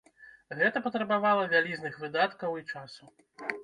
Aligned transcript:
Гэта 0.61 0.83
патрабавала 0.87 1.43
вялізных 1.53 2.03
выдаткаў 2.07 2.61
і 2.63 2.69
часу. 2.71 3.03